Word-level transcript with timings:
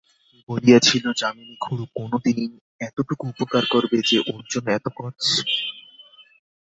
বলিয়াছিল, 0.49 1.05
যামিনী 1.17 1.55
খুড়ো 1.59 1.85
কোনোদিন 1.95 2.37
এতটুকু 2.81 3.23
উপকার 3.33 3.63
করবে 3.65 3.97
যে 4.09 4.17
ওর 4.31 4.43
জন্য 4.51 4.67
এত 4.71 4.87
কছ? 4.97 5.21